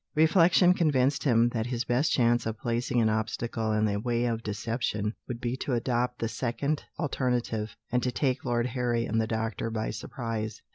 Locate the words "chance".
2.11-2.47